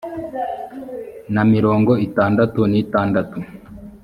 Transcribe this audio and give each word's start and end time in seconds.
na 1.33 1.43
mirongo 1.53 1.91
itandatu 2.07 2.59
n 2.71 2.73
itandatu 2.83 3.37